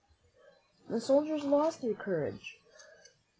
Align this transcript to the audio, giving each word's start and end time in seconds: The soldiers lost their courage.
The 0.89 0.99
soldiers 0.99 1.43
lost 1.43 1.81
their 1.83 1.93
courage. 1.93 2.57